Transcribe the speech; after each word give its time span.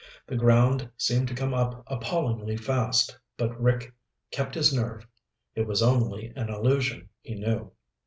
The 0.25 0.35
ground 0.35 0.89
seemed 0.97 1.27
to 1.27 1.35
come 1.35 1.53
up 1.53 1.83
appallingly 1.85 2.57
fast, 2.57 3.15
but 3.37 3.55
Rick 3.61 3.93
kept 4.31 4.55
his 4.55 4.73
nerve. 4.73 5.05
It 5.53 5.67
was 5.67 5.83
only 5.83 6.33
an 6.35 6.49
illusion, 6.49 7.09
he 7.21 7.35
knew. 7.35 7.71